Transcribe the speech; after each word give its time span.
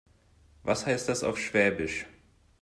Was 0.63 0.87
heißt 0.87 1.09
das 1.09 1.23
auf 1.23 1.37
Schwäbisch? 1.37 2.07